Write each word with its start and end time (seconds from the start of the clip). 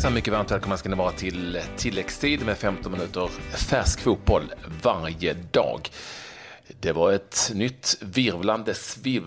Hejsan, 0.00 0.14
mycket 0.14 0.32
varmt 0.32 0.50
välkomna 0.50 0.76
ska 0.76 0.88
ni 0.88 0.96
vara 0.96 1.12
till 1.12 1.60
tilläggstid 1.76 2.46
med 2.46 2.58
15 2.58 2.92
minuter 2.92 3.28
färsk 3.70 4.00
fotboll 4.00 4.52
varje 4.82 5.32
dag. 5.32 5.88
Det 6.80 6.92
var 6.92 7.12
ett 7.12 7.50
nytt 7.54 7.96
virvlande, 8.00 8.74
sviv, 8.74 9.22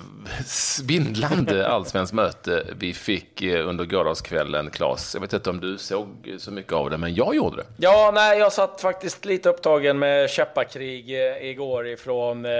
svindlande 0.45 1.67
allsvenskt 1.71 2.13
möte 2.13 2.65
vi 2.77 2.93
fick 2.93 3.41
eh, 3.41 3.69
under 3.69 3.85
gårdagskvällen, 3.85 4.69
Claes. 4.69 5.13
Jag 5.13 5.21
vet 5.21 5.33
inte 5.33 5.49
om 5.49 5.59
du 5.59 5.77
såg 5.77 6.35
så 6.37 6.51
mycket 6.51 6.73
av 6.73 6.89
det, 6.89 6.97
men 6.97 7.15
jag 7.15 7.35
gjorde 7.35 7.57
det. 7.57 7.65
Ja, 7.77 8.11
nej, 8.13 8.39
jag 8.39 8.53
satt 8.53 8.81
faktiskt 8.81 9.25
lite 9.25 9.49
upptagen 9.49 9.99
med 9.99 10.29
käppakrig 10.29 11.09
eh, 11.09 11.49
igår 11.49 11.87
ifrån 11.87 12.45
eh, 12.45 12.51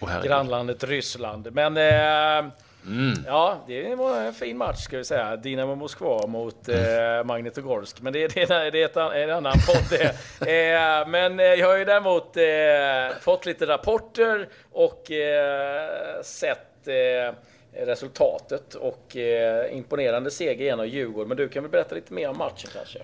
oh, 0.00 0.22
grannlandet 0.24 0.84
Ryssland. 0.84 1.48
Men 1.52 1.76
eh, 1.76 2.52
Mm. 2.88 3.24
Ja, 3.26 3.64
det 3.66 3.94
var 3.94 4.20
en 4.20 4.34
fin 4.34 4.58
match 4.58 4.78
ska 4.78 4.96
vi 4.96 5.04
säga. 5.04 5.36
Dinamo 5.36 5.74
Moskva 5.74 6.26
mot 6.26 6.68
mm. 6.68 7.18
eh, 7.18 7.24
Magnitogorsk. 7.24 8.00
Men 8.00 8.12
det, 8.12 8.34
det, 8.34 8.70
det 8.70 8.96
är 8.96 9.14
en 9.14 9.30
annan 9.30 9.56
podd 9.66 10.00
eh, 10.48 11.08
Men 11.08 11.40
eh, 11.40 11.46
jag 11.46 11.66
har 11.68 11.76
ju 11.76 11.84
däremot 11.84 12.36
eh, 12.36 13.20
fått 13.20 13.46
lite 13.46 13.66
rapporter 13.66 14.48
och 14.72 15.10
eh, 15.10 16.22
sett 16.22 16.88
eh, 16.88 17.34
resultatet 17.86 18.74
och 18.74 19.16
imponerande 19.70 20.30
seger 20.30 20.64
igen 20.64 20.80
av 20.80 20.86
Djurgården. 20.86 21.28
Men 21.28 21.36
du 21.36 21.48
kan 21.48 21.62
väl 21.62 21.72
berätta 21.72 21.94
lite 21.94 22.12
mer 22.12 22.28
om 22.28 22.38
matchen 22.38 22.70
kanske? 22.74 22.98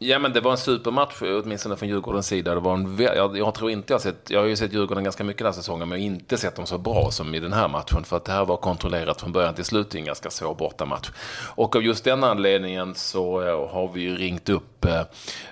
Ja, 0.00 0.18
men 0.18 0.32
det 0.32 0.40
var 0.40 0.50
en 0.50 0.58
supermatch, 0.58 1.22
åtminstone 1.22 1.76
från 1.76 1.88
Djurgårdens 1.88 2.26
sida. 2.26 2.54
Det 2.54 2.60
var 2.60 2.74
en, 2.74 2.96
jag, 2.98 3.38
jag 3.38 3.54
tror 3.54 3.70
inte 3.70 3.92
jag 3.92 4.00
sett, 4.00 4.30
jag 4.30 4.40
har 4.40 4.46
ju 4.46 4.56
sett 4.56 4.72
Djurgården 4.72 5.04
ganska 5.04 5.24
mycket 5.24 5.38
den 5.38 5.46
här 5.46 5.52
säsongen, 5.52 5.88
men 5.88 5.98
inte 5.98 6.36
sett 6.36 6.56
dem 6.56 6.66
så 6.66 6.78
bra 6.78 7.10
som 7.10 7.34
i 7.34 7.40
den 7.40 7.52
här 7.52 7.68
matchen. 7.68 8.04
För 8.04 8.16
att 8.16 8.24
det 8.24 8.32
här 8.32 8.44
var 8.44 8.56
kontrollerat 8.56 9.20
från 9.20 9.32
början 9.32 9.54
till 9.54 9.64
slut 9.64 9.94
i 9.94 9.98
en 9.98 10.04
ganska 10.04 10.30
svår 10.30 10.54
bortamatch. 10.54 11.10
Och 11.54 11.76
av 11.76 11.82
just 11.82 12.04
den 12.04 12.24
anledningen 12.24 12.94
så 12.94 13.42
eh, 13.42 13.70
har 13.70 13.90
vi 13.92 14.00
ju 14.00 14.16
ringt 14.16 14.48
upp 14.48 14.84
eh, 14.84 15.00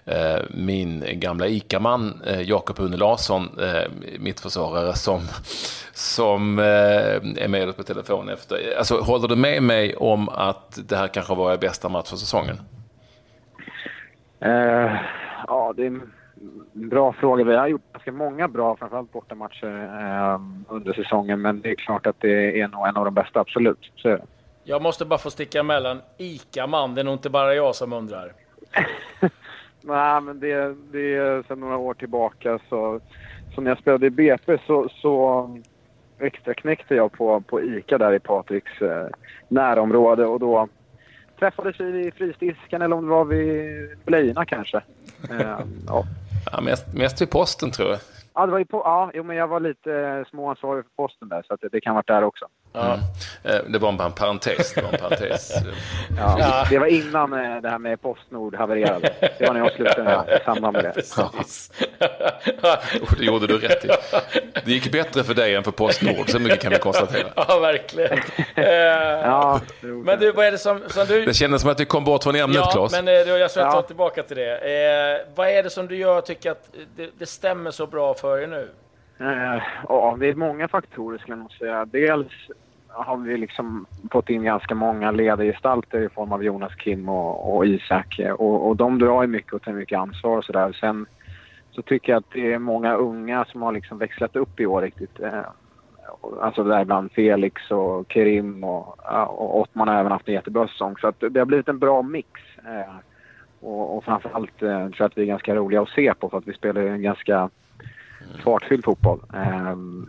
eh, 0.04 0.42
min 0.50 1.04
gamla 1.12 1.46
ICA-man 1.46 2.22
eh, 2.26 2.40
Jakob 2.40 2.80
Une 2.80 2.96
Larsson, 2.96 3.58
eh, 3.60 3.90
mittförsvarare, 4.18 4.94
som, 4.94 5.20
som 5.94 6.58
eh, 6.58 6.64
är 6.64 7.48
med 7.48 7.68
oss 7.68 7.76
på 7.76 7.82
telefon 7.82 8.28
efter. 8.28 8.76
Alltså, 8.78 9.00
håller 9.00 9.28
du 9.28 9.36
med 9.36 9.62
mig 9.62 9.96
om 9.96 10.28
att 10.28 10.78
det 10.88 10.96
här 10.96 11.08
kanske 11.08 11.34
var 11.34 11.52
er 11.52 11.56
bästa 11.56 11.88
match 11.88 12.08
för 12.08 12.16
säsongen? 12.16 12.60
Eh, 14.40 14.96
ja, 15.46 15.72
det 15.76 15.82
är 15.82 15.86
en 15.86 16.12
bra 16.72 17.12
fråga. 17.12 17.44
Vi 17.44 17.56
har 17.56 17.66
gjort 17.66 17.92
ganska 17.92 18.12
många 18.12 18.48
bra, 18.48 18.76
framförallt 18.76 19.12
bortamatcher 19.12 19.84
eh, 20.00 20.40
under 20.68 20.92
säsongen. 20.92 21.40
Men 21.40 21.60
det 21.60 21.70
är 21.70 21.74
klart 21.74 22.06
att 22.06 22.20
det 22.20 22.60
är 22.60 22.68
nog 22.68 22.86
en 22.86 22.96
av 22.96 23.04
de 23.04 23.14
bästa, 23.14 23.40
absolut. 23.40 23.92
Så 23.96 24.08
är 24.08 24.12
det. 24.12 24.26
Jag 24.64 24.82
måste 24.82 25.04
bara 25.04 25.18
få 25.18 25.30
sticka 25.30 25.60
emellan. 25.60 26.00
ICA-man, 26.18 26.94
det 26.94 27.00
är 27.00 27.04
nog 27.04 27.14
inte 27.14 27.30
bara 27.30 27.54
jag 27.54 27.74
som 27.74 27.92
undrar. 27.92 28.32
Nej, 29.80 30.20
men 30.20 30.40
det, 30.40 30.76
det 30.92 31.14
är 31.14 31.42
sedan 31.42 31.60
några 31.60 31.76
år 31.76 31.94
tillbaka. 31.94 32.58
Så, 32.68 33.00
så 33.54 33.60
när 33.60 33.70
jag 33.70 33.78
spelade 33.78 34.06
i 34.06 34.10
BP 34.10 34.58
så, 34.66 34.88
så 34.88 35.48
extra 36.18 36.54
knäckte 36.54 36.94
jag 36.94 37.12
på, 37.12 37.40
på 37.40 37.62
ICA 37.62 37.98
där 37.98 38.12
i 38.12 38.18
Patriks 38.18 38.82
eh, 38.82 39.06
närområde. 39.48 40.26
Och 40.26 40.40
då 40.40 40.68
träffades 41.38 41.80
vi 41.80 42.06
i 42.06 42.10
frysdisken 42.10 42.82
eller 42.82 42.96
om 42.96 43.04
det 43.04 43.10
var 43.10 43.24
vid 43.24 43.88
blöjorna 44.04 44.44
kanske. 44.44 44.76
Uh, 45.30 45.60
ja. 45.86 46.04
ja, 46.52 46.60
mest, 46.60 46.94
mest 46.94 47.20
vid 47.20 47.30
posten 47.30 47.70
tror 47.70 47.90
jag. 47.90 47.98
Ja, 48.34 48.46
det 48.46 48.52
var 48.52 48.58
ju 48.58 48.64
på, 48.64 48.76
ja 48.76 49.10
jo, 49.14 49.22
men 49.22 49.36
jag 49.36 49.48
var 49.48 49.60
lite 49.60 50.24
småansvarig 50.30 50.84
för 50.84 51.02
posten 51.02 51.28
där, 51.28 51.42
så 51.48 51.56
det, 51.60 51.68
det 51.68 51.80
kan 51.80 51.90
ha 51.90 51.94
varit 51.94 52.06
där 52.06 52.24
också. 52.24 52.46
Mm. 52.74 53.00
Det 53.72 53.78
var 53.78 53.92
bara 53.92 54.04
en 54.04 54.12
parentes. 54.12 54.74
Det 54.74 54.82
var, 54.82 54.92
en 54.92 54.98
parentes. 54.98 55.52
ja, 56.18 56.66
det 56.70 56.78
var 56.78 56.86
innan 56.86 57.32
eh, 57.32 57.62
det 57.62 57.68
här 57.68 57.78
med 57.78 58.02
Postnord 58.02 58.54
havererade. 58.54 59.14
Det 59.20 59.46
var 59.46 59.54
när 59.54 59.60
jag 59.60 59.72
slutade 59.72 60.38
i 60.40 60.44
samband 60.44 60.72
med 60.72 60.84
det. 60.84 60.90
Precis. 60.94 61.70
Ja. 62.62 62.78
det 63.18 63.24
gjorde 63.24 63.46
du 63.46 63.58
rätt 63.58 63.84
i. 63.84 63.88
Det 64.64 64.70
gick 64.72 64.92
bättre 64.92 65.24
för 65.24 65.34
dig 65.34 65.54
än 65.54 65.64
för 65.64 65.70
Postnord, 65.70 66.30
så 66.30 66.38
mycket 66.38 66.60
kan 66.60 66.72
vi 66.72 66.78
konstatera. 66.78 67.28
Ja, 67.36 67.58
verkligen. 67.58 68.18
ja, 69.24 69.60
men 69.80 70.18
du, 70.20 70.32
vad 70.32 70.46
är 70.46 70.52
det 70.52 70.58
som, 70.58 70.82
som 70.88 71.06
du... 71.06 71.24
Det 71.24 71.34
kändes 71.34 71.60
som 71.62 71.70
att 71.70 71.80
vi 71.80 71.84
kom 71.84 72.04
bort 72.04 72.22
från 72.22 72.36
ämnet, 72.36 72.56
ja, 72.56 72.70
Claes. 72.72 72.92
men 72.92 73.06
jag 73.06 73.50
ska 73.50 73.72
ta 73.72 73.82
tillbaka 73.82 74.22
till 74.22 74.36
det. 74.36 74.56
Eh, 74.56 75.26
vad 75.34 75.48
är 75.48 75.62
det 75.62 75.70
som 75.70 75.88
du 75.88 75.96
gör 75.96 76.20
tycker 76.20 76.50
att 76.50 76.70
det, 76.96 77.10
det 77.18 77.26
stämmer 77.26 77.70
så 77.70 77.86
bra 77.86 78.14
för 78.14 78.38
er 78.38 78.46
nu? 78.46 78.68
Eh, 79.18 79.62
ja, 79.88 80.16
det 80.20 80.28
är 80.28 80.34
många 80.34 80.68
faktorer 80.68 81.18
skulle 81.18 81.36
jag 81.36 81.42
nog 81.42 81.52
säga. 81.52 81.84
Dels 81.84 82.32
har 82.88 83.16
vi 83.16 83.36
liksom 83.36 83.86
fått 84.12 84.30
in 84.30 84.44
ganska 84.44 84.74
många 84.74 85.10
ledargestalter 85.10 86.00
i 86.00 86.08
form 86.08 86.32
av 86.32 86.44
Jonas, 86.44 86.74
Kim 86.74 87.08
och, 87.08 87.56
och 87.56 87.66
Isak. 87.66 88.20
Och, 88.38 88.68
och 88.68 88.76
de 88.76 88.98
drar 88.98 89.22
ju 89.22 89.28
mycket 89.28 89.52
och 89.52 89.62
tar 89.62 89.72
mycket 89.72 89.98
ansvar 89.98 90.38
och 90.38 90.44
sådär. 90.44 90.72
Sen 90.72 91.06
så 91.70 91.82
tycker 91.82 92.12
jag 92.12 92.20
att 92.20 92.30
det 92.32 92.52
är 92.52 92.58
många 92.58 92.94
unga 92.94 93.44
som 93.44 93.62
har 93.62 93.72
liksom 93.72 93.98
växlat 93.98 94.36
upp 94.36 94.60
i 94.60 94.66
år 94.66 94.82
riktigt. 94.82 95.20
Eh, 95.20 95.44
alltså 96.40 96.64
däribland 96.64 97.12
Felix 97.12 97.70
och 97.70 98.12
Kerim 98.12 98.64
och, 98.64 98.98
och 99.28 99.60
Ottman 99.60 99.88
har 99.88 99.94
även 99.94 100.12
haft 100.12 100.28
en 100.28 100.34
jättebra 100.34 100.68
säsong. 100.68 100.96
Så 101.00 101.08
att 101.08 101.20
det 101.30 101.38
har 101.38 101.46
blivit 101.46 101.68
en 101.68 101.78
bra 101.78 102.02
mix. 102.02 102.40
Eh, 102.66 102.94
och, 103.60 103.96
och 103.96 104.04
framförallt 104.04 104.62
eh, 104.62 104.68
tror 104.68 104.94
jag 104.98 105.06
att 105.06 105.18
vi 105.18 105.22
är 105.22 105.26
ganska 105.26 105.54
roliga 105.54 105.82
att 105.82 105.88
se 105.88 106.14
på 106.14 106.28
för 106.28 106.38
att 106.38 106.48
vi 106.48 106.52
spelar 106.52 106.80
en 106.80 107.02
ganska 107.02 107.50
fartfylld 108.44 108.84
fotboll. 108.84 109.20
Ehm, 109.34 110.08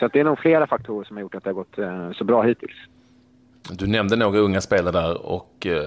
så 0.00 0.06
att 0.06 0.12
det 0.12 0.20
är 0.20 0.24
nog 0.24 0.38
flera 0.38 0.66
faktorer 0.66 1.04
som 1.04 1.16
har 1.16 1.20
gjort 1.20 1.34
att 1.34 1.44
det 1.44 1.50
har 1.50 1.54
gått 1.54 1.78
eh, 1.78 2.12
så 2.12 2.24
bra 2.24 2.42
hittills. 2.42 2.76
Du 3.70 3.86
nämnde 3.86 4.16
några 4.16 4.38
unga 4.38 4.60
spelare 4.60 4.92
där 4.92 5.26
och 5.26 5.66
eh, 5.66 5.86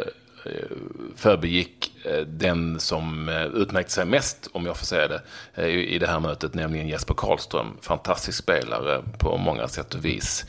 förbegick 1.15 2.05
eh, 2.05 2.21
den 2.27 2.79
som 2.79 3.29
utmärkte 3.53 3.91
sig 3.91 4.05
mest, 4.05 4.49
om 4.53 4.65
jag 4.65 4.77
får 4.77 4.85
säga 4.85 5.07
det, 5.07 5.71
i 5.71 5.99
det 5.99 6.07
här 6.07 6.19
mötet, 6.19 6.53
nämligen 6.53 6.87
Jesper 6.87 7.13
Karlström. 7.13 7.67
Fantastisk 7.81 8.37
spelare 8.37 9.01
på 9.19 9.37
många 9.37 9.67
sätt 9.67 9.93
och 9.93 10.05
vis. 10.05 10.45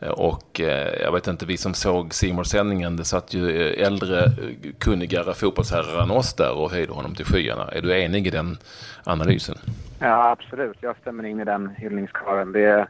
Och 0.00 0.60
jag 1.00 1.12
vet 1.12 1.26
inte, 1.26 1.46
vi 1.46 1.56
som 1.56 1.74
såg 1.74 2.14
simor 2.14 2.44
sändningen 2.44 2.96
det 2.96 3.04
satt 3.04 3.34
ju 3.34 3.74
äldre, 3.74 4.32
kunnigare 4.78 5.34
fotbollsherrar 5.34 6.02
än 6.02 6.10
oss 6.10 6.34
där 6.34 6.52
och 6.52 6.70
höjde 6.70 6.92
honom 6.92 7.14
till 7.14 7.24
skyarna. 7.24 7.68
Är 7.68 7.82
du 7.82 8.00
enig 8.00 8.26
i 8.26 8.30
den 8.30 8.58
analysen? 9.04 9.58
Ja, 9.98 10.30
absolut. 10.30 10.76
Jag 10.80 10.96
stämmer 10.96 11.24
in 11.24 11.40
i 11.40 11.44
den 11.44 11.68
hyllningskören. 11.68 12.52
Det, 12.52 12.88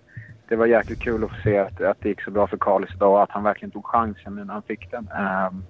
det 0.48 0.56
var 0.56 0.66
jäkligt 0.66 0.98
kul 0.98 1.24
att 1.24 1.30
få 1.30 1.36
se 1.44 1.58
att, 1.58 1.80
att 1.80 2.00
det 2.00 2.08
gick 2.08 2.22
så 2.22 2.30
bra 2.30 2.46
för 2.46 2.56
Karlis 2.56 2.94
idag 2.94 3.12
och 3.12 3.22
att 3.22 3.30
han 3.30 3.42
verkligen 3.42 3.70
tog 3.70 3.86
chansen 3.86 4.34
när 4.34 4.52
han 4.52 4.62
fick 4.62 4.90
den. 4.90 5.08
Um, 5.08 5.64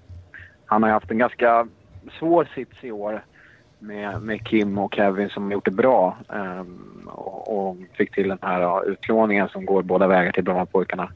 han 0.66 0.82
har 0.82 0.90
ju 0.90 0.92
haft 0.92 1.10
en 1.10 1.18
ganska 1.18 1.66
svår 2.18 2.48
sits 2.54 2.84
i 2.84 2.90
år 2.90 3.24
med, 3.78 4.22
med 4.22 4.46
Kim 4.46 4.78
och 4.78 4.94
Kevin 4.94 5.28
som 5.28 5.52
gjort 5.52 5.64
det 5.64 5.70
bra 5.70 6.16
um, 6.28 7.08
och, 7.14 7.68
och, 7.68 7.76
fick 7.92 8.14
till 8.14 8.28
den 8.28 8.38
här 8.42 8.62
uh, 8.62 8.92
utlåningen 8.92 9.48
som 9.48 9.66
går 9.66 9.82
båda 9.82 10.06
vägar 10.06 10.32
till 10.32 10.44
Brommapojkarna. 10.44 11.12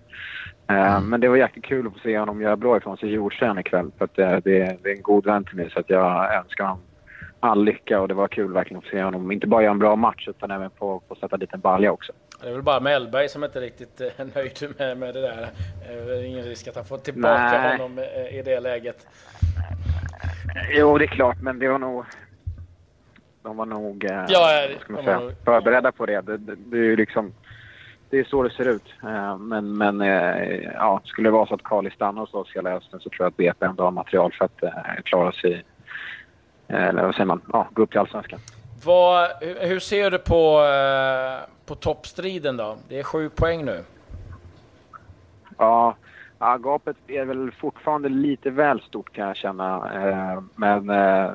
Uh, 0.70 0.96
mm. 0.96 1.10
Men 1.10 1.20
det 1.20 1.28
var 1.28 1.36
jäkligt 1.36 1.64
kul 1.64 1.86
att 1.86 1.92
få 1.92 1.98
se 1.98 2.18
honom 2.18 2.40
göra 2.40 2.56
bra 2.56 2.76
ifrån 2.76 2.96
sig 2.96 3.08
i 3.08 3.12
Djurgården 3.12 3.58
ikväll 3.58 3.90
för 3.98 4.04
att 4.04 4.14
det, 4.14 4.40
det, 4.44 4.60
är 4.60 4.96
en 4.96 5.02
god 5.02 5.24
vän 5.24 5.44
till 5.44 5.56
mig 5.56 5.70
så 5.70 5.80
att 5.80 5.90
jag 5.90 6.34
önskar 6.34 6.64
honom 6.64 6.80
all 7.40 7.64
lycka 7.64 8.00
och 8.00 8.08
det 8.08 8.14
var 8.14 8.28
kul 8.28 8.52
verkligen 8.52 8.78
att 8.78 8.90
se 8.90 9.02
honom 9.02 9.32
inte 9.32 9.46
bara 9.46 9.62
göra 9.62 9.72
en 9.72 9.78
bra 9.78 9.96
match 9.96 10.28
utan 10.28 10.50
även 10.50 10.70
få, 10.70 11.02
få 11.08 11.14
sätta 11.14 11.36
dit 11.36 11.52
en 11.52 11.60
balja 11.60 11.92
också. 11.92 12.12
Det 12.42 12.48
är 12.48 12.52
väl 12.52 12.62
bara 12.62 12.80
Mellberg 12.80 13.28
som 13.28 13.44
inte 13.44 13.60
riktigt 13.60 14.00
är 14.00 14.34
nöjd 14.34 14.74
med, 14.78 14.98
med 14.98 15.14
det 15.14 15.20
där. 15.20 15.48
Det 16.06 16.18
är 16.18 16.24
ingen 16.24 16.44
risk 16.44 16.68
att 16.68 16.76
han 16.76 16.84
får 16.84 16.98
tillbaka 16.98 17.60
Nej. 17.62 17.78
honom 17.78 17.98
i 18.30 18.42
det 18.44 18.60
läget. 18.60 19.06
Jo, 20.70 20.98
det 20.98 21.04
är 21.04 21.06
klart, 21.06 21.36
men 21.42 21.58
det 21.58 21.68
var 21.68 21.78
nog... 21.78 22.04
De 23.42 23.56
var 23.56 23.66
nog, 23.66 24.04
eh, 24.04 24.24
ja, 24.28 24.66
ska 24.80 24.92
man 24.92 25.04
säga, 25.04 25.20
förberedda 25.44 25.92
på 25.92 26.06
det. 26.06 26.20
Det, 26.20 26.36
det, 26.36 26.56
det 26.56 26.78
är 26.78 26.82
ju 26.82 26.96
liksom... 26.96 27.32
Det 28.10 28.18
är 28.18 28.24
så 28.24 28.42
det 28.42 28.50
ser 28.50 28.68
ut. 28.68 28.94
Eh, 29.02 29.38
men, 29.38 29.76
men 29.78 30.00
eh, 30.00 30.60
ja, 30.74 31.00
skulle 31.04 31.28
det 31.28 31.32
vara 31.32 31.46
så 31.46 31.54
att 31.54 31.62
Carly 31.62 31.90
stannar 31.90 32.20
hos 32.20 32.34
oss 32.34 32.52
hela 32.54 32.70
hösten 32.70 33.00
så 33.00 33.10
tror 33.10 33.24
jag 33.24 33.28
att 33.28 33.36
BP 33.36 33.66
ändå 33.66 33.84
har 33.84 33.90
material 33.90 34.32
för 34.32 34.44
att 34.44 35.04
klara 35.04 35.32
sig 35.32 35.64
eller 36.70 37.02
vad 37.02 37.14
säger 37.14 37.26
man, 37.26 37.40
ja, 37.52 37.68
gå 37.72 37.82
upp 37.82 37.90
till 37.90 38.00
Allsvenskan. 38.00 38.40
Vad, 38.84 39.28
hur 39.40 39.78
ser 39.78 40.10
du 40.10 40.18
på, 40.18 40.62
eh, 40.62 41.48
på 41.66 41.74
toppstriden 41.74 42.56
då? 42.56 42.76
Det 42.88 42.98
är 42.98 43.02
sju 43.02 43.28
poäng 43.28 43.64
nu. 43.64 43.84
Ja, 45.58 45.96
ja, 46.38 46.56
gapet 46.56 46.96
är 47.06 47.24
väl 47.24 47.50
fortfarande 47.50 48.08
lite 48.08 48.50
väl 48.50 48.80
stort 48.80 49.12
kan 49.12 49.26
jag 49.26 49.36
känna. 49.36 49.92
Eh, 49.94 50.42
men 50.56 50.90
eh, 50.90 51.30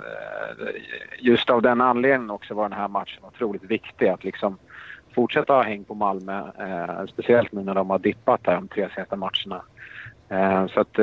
just 1.19 1.49
av 1.49 1.61
den 1.61 1.81
anledningen 1.81 2.31
också 2.31 2.53
var 2.53 2.69
den 2.69 2.77
här 2.77 2.87
matchen 2.87 3.23
otroligt 3.23 3.63
viktig. 3.63 4.07
Att 4.07 4.23
liksom 4.23 4.57
fortsätta 5.15 5.53
ha 5.53 5.63
häng 5.63 5.83
på 5.83 5.93
Malmö. 5.93 6.43
Speciellt 7.13 7.51
nu 7.51 7.63
när 7.63 7.75
de 7.75 7.89
har 7.89 7.99
dippat 7.99 8.41
här 8.43 8.55
de 8.55 8.67
tre 8.67 8.89
senaste 8.95 9.15
matcherna. 9.15 9.61
Så 10.67 10.79
att 10.79 10.99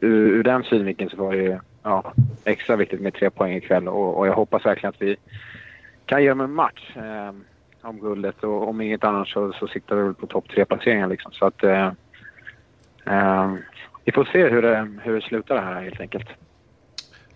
ur 0.00 0.42
den 0.42 0.62
synvinkeln 0.62 1.10
så 1.10 1.16
var 1.16 1.32
det 1.32 1.38
ju 1.38 1.58
ja, 1.82 2.12
extra 2.44 2.76
viktigt 2.76 3.00
med 3.00 3.14
tre 3.14 3.30
poäng 3.30 3.56
ikväll 3.56 3.88
och, 3.88 4.18
och 4.18 4.26
jag 4.26 4.34
hoppas 4.34 4.66
verkligen 4.66 4.88
att 4.90 5.02
vi 5.02 5.16
kan 6.06 6.22
ge 6.22 6.28
dem 6.28 6.40
en 6.40 6.52
match 6.52 6.96
eh, 6.96 7.32
om 7.82 8.00
guldet 8.00 8.44
och 8.44 8.68
om 8.68 8.80
inget 8.80 9.04
annat 9.04 9.28
så, 9.28 9.52
så 9.52 9.66
siktar 9.68 9.96
vi 9.96 10.14
på 10.14 10.26
topp 10.26 10.44
tre-placeringen 10.54 11.08
liksom. 11.08 11.32
Så 11.32 11.46
att 11.46 11.64
eh, 11.64 11.92
eh, 13.06 13.54
vi 14.04 14.12
får 14.12 14.24
se 14.24 14.48
hur 14.48 14.62
det, 14.62 14.90
hur 15.02 15.14
det 15.14 15.20
slutar 15.20 15.62
här 15.62 15.82
helt 15.82 16.00
enkelt. 16.00 16.28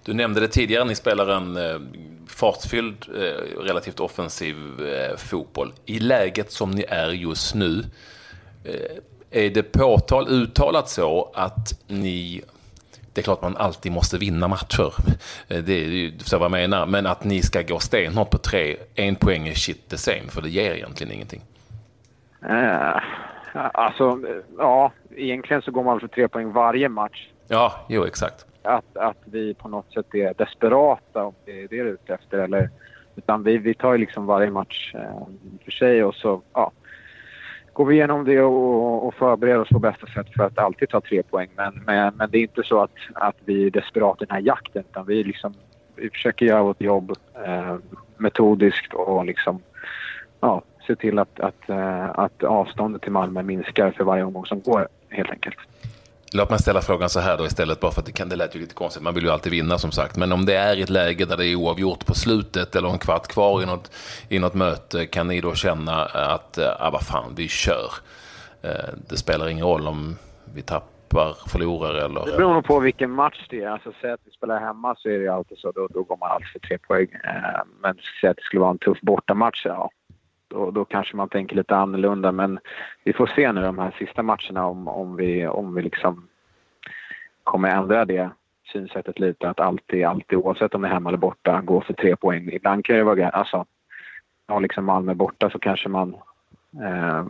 Du 0.04 0.14
nämnde 0.14 0.40
det 0.40 0.48
tidigare, 0.48 0.84
ni 0.84 0.94
spelar 0.94 1.28
en 1.28 1.56
eh, 1.56 1.80
fartfylld, 2.28 3.06
eh, 3.14 3.62
relativt 3.62 4.00
offensiv 4.00 4.56
eh, 4.80 5.16
fotboll. 5.16 5.72
I 5.86 5.98
läget 5.98 6.52
som 6.52 6.70
ni 6.70 6.84
är 6.88 7.08
just 7.08 7.54
nu, 7.54 7.82
eh, 8.64 9.44
är 9.44 9.50
det 9.50 9.62
påtal, 9.62 10.28
uttalat 10.28 10.88
så 10.88 11.32
att 11.34 11.82
ni 11.86 12.42
det 13.14 13.20
är 13.20 13.22
klart 13.22 13.42
man 13.42 13.56
alltid 13.56 13.92
måste 13.92 14.18
vinna 14.18 14.48
matcher. 14.48 14.94
Eh, 15.48 15.64
det 15.64 15.72
är 15.72 15.88
ju 15.88 16.18
så 16.18 16.38
vad 16.38 16.44
jag 16.44 16.50
menar. 16.50 16.86
Men 16.86 17.06
att 17.06 17.24
ni 17.24 17.42
ska 17.42 17.62
gå 17.62 17.78
stenhårt 17.78 18.30
på 18.30 18.38
tre, 18.38 18.76
en 18.94 19.16
poäng 19.16 19.48
är 19.48 19.54
shit 19.54 19.88
the 19.88 19.96
same, 19.96 20.28
för 20.28 20.42
det 20.42 20.48
ger 20.48 20.74
egentligen 20.74 21.12
ingenting. 21.12 21.40
Uh, 22.44 22.96
alltså, 23.52 24.20
ja, 24.58 24.92
egentligen 25.16 25.62
så 25.62 25.70
går 25.70 25.84
man 25.84 26.00
för 26.00 26.08
tre 26.08 26.28
poäng 26.28 26.52
varje 26.52 26.88
match. 26.88 27.28
Ja, 27.48 27.72
jo 27.88 28.04
exakt. 28.04 28.46
Att, 28.62 28.96
att 28.96 29.18
vi 29.24 29.54
på 29.54 29.68
något 29.68 29.92
sätt 29.92 30.14
är 30.14 30.34
desperata, 30.34 31.24
om 31.24 31.34
det 31.44 31.62
är 31.62 31.68
det 31.68 31.68
du 31.68 31.80
är 31.80 31.84
ute 31.84 32.14
efter. 32.14 32.38
Eller, 32.38 32.70
utan 33.16 33.42
vi, 33.42 33.58
vi 33.58 33.74
tar 33.74 33.92
ju 33.92 33.98
liksom 33.98 34.26
varje 34.26 34.50
match 34.50 34.94
eh, 34.94 35.26
för 35.64 35.70
sig 35.70 36.04
och 36.04 36.14
så, 36.14 36.42
ja, 36.52 36.72
går 37.72 37.84
vi 37.84 37.94
igenom 37.94 38.24
det 38.24 38.40
och, 38.40 39.06
och 39.06 39.14
förbereder 39.14 39.60
oss 39.60 39.68
på 39.68 39.78
bästa 39.78 40.06
sätt 40.06 40.26
för 40.36 40.44
att 40.44 40.58
alltid 40.58 40.88
ta 40.88 41.00
tre 41.00 41.22
poäng. 41.22 41.48
Men, 41.56 41.82
men, 41.86 42.14
men 42.16 42.30
det 42.30 42.38
är 42.38 42.42
inte 42.42 42.62
så 42.64 42.82
att, 42.82 42.90
att 43.14 43.36
vi 43.44 43.66
är 43.66 43.70
desperata 43.70 44.24
i 44.24 44.26
den 44.26 44.34
här 44.34 44.42
jakten 44.42 44.84
utan 44.90 45.06
vi, 45.06 45.24
liksom, 45.24 45.54
vi 45.96 46.10
försöker 46.10 46.46
göra 46.46 46.62
vårt 46.62 46.80
jobb 46.80 47.12
eh, 47.46 47.76
metodiskt 48.16 48.94
och 48.94 49.24
liksom, 49.24 49.62
ja, 50.40 50.62
se 50.86 50.96
till 50.96 51.18
att, 51.18 51.40
att, 51.40 51.68
eh, 51.68 52.18
att 52.18 52.44
avståndet 52.44 53.02
till 53.02 53.12
Malmö 53.12 53.42
minskar 53.42 53.90
för 53.90 54.04
varje 54.04 54.24
omgång 54.24 54.46
som 54.46 54.60
går 54.60 54.88
helt 55.08 55.30
enkelt. 55.30 55.56
Låt 56.34 56.50
mig 56.50 56.58
ställa 56.58 56.80
frågan 56.80 57.08
så 57.08 57.20
här 57.20 57.38
då 57.38 57.46
istället, 57.46 57.80
bara 57.80 57.92
för 57.92 58.00
att 58.00 58.06
det, 58.06 58.12
kan, 58.12 58.28
det 58.28 58.36
lät 58.36 58.56
ju 58.56 58.60
lite 58.60 58.74
konstigt. 58.74 59.02
Man 59.02 59.14
vill 59.14 59.24
ju 59.24 59.30
alltid 59.30 59.52
vinna 59.52 59.78
som 59.78 59.92
sagt. 59.92 60.16
Men 60.16 60.32
om 60.32 60.44
det 60.44 60.54
är 60.54 60.82
ett 60.82 60.90
läge 60.90 61.24
där 61.24 61.36
det 61.36 61.46
är 61.46 61.56
oavgjort 61.56 62.06
på 62.06 62.14
slutet 62.14 62.76
eller 62.76 62.88
en 62.88 62.98
kvart 62.98 63.28
kvar 63.28 63.62
i 63.62 63.66
något, 63.66 63.92
i 64.28 64.38
något 64.38 64.54
möte, 64.54 65.06
kan 65.06 65.28
ni 65.28 65.40
då 65.40 65.54
känna 65.54 66.04
att, 66.04 66.58
eh, 66.58 66.70
ah, 66.78 66.90
vad 66.90 67.06
fan, 67.06 67.34
vi 67.36 67.48
kör. 67.48 67.90
Eh, 68.62 68.70
det 69.08 69.16
spelar 69.16 69.48
ingen 69.48 69.66
roll 69.66 69.88
om 69.88 70.16
vi 70.54 70.62
tappar, 70.62 71.36
förlorar 71.48 71.94
eller... 71.94 72.26
Det 72.26 72.36
beror 72.36 72.54
nog 72.54 72.64
på 72.64 72.80
vilken 72.80 73.10
match 73.10 73.46
det 73.50 73.62
är. 73.62 73.68
Alltså, 73.68 73.92
säg 74.00 74.12
att 74.12 74.20
vi 74.24 74.30
spelar 74.30 74.60
hemma 74.60 74.94
så 74.98 75.08
är 75.08 75.18
det 75.18 75.28
alltid 75.28 75.58
så. 75.58 75.72
Då, 75.72 75.88
då 75.90 76.02
går 76.02 76.16
man 76.16 76.30
alltid 76.30 76.48
för 76.48 76.58
tre 76.58 76.78
poäng. 76.78 77.08
Eh, 77.24 77.62
men 77.82 77.94
säg 78.20 78.30
att 78.30 78.36
det 78.36 78.42
skulle 78.42 78.60
vara 78.60 78.70
en 78.70 78.78
tuff 78.78 79.00
bortamatch, 79.00 79.62
ja. 79.64 79.90
Då, 80.52 80.70
då 80.70 80.84
kanske 80.84 81.16
man 81.16 81.28
tänker 81.28 81.56
lite 81.56 81.76
annorlunda. 81.76 82.32
Men 82.32 82.58
vi 83.04 83.12
får 83.12 83.26
se 83.26 83.52
nu 83.52 83.60
de 83.60 83.78
här 83.78 83.94
sista 83.98 84.22
matcherna 84.22 84.66
om, 84.66 84.88
om 84.88 85.16
vi, 85.16 85.46
om 85.46 85.74
vi 85.74 85.82
liksom 85.82 86.28
kommer 87.44 87.68
ändra 87.68 88.04
det 88.04 88.30
synsättet 88.72 89.18
lite. 89.18 89.50
Att 89.50 89.60
alltid, 89.60 90.04
alltid 90.04 90.38
oavsett 90.38 90.74
om 90.74 90.82
det 90.82 90.88
är 90.88 90.92
hemma 90.92 91.10
eller 91.10 91.18
borta, 91.18 91.60
gå 91.60 91.80
för 91.80 91.94
tre 91.94 92.16
poäng. 92.16 92.48
Ibland 92.52 92.84
kan 92.84 92.96
det 92.96 93.04
vara... 93.04 93.28
Alltså, 93.28 93.66
har 94.48 94.60
liksom 94.60 94.84
Malmö 94.84 95.14
borta 95.14 95.50
så 95.50 95.58
kanske 95.58 95.88
man 95.88 96.16
eh, 96.82 97.24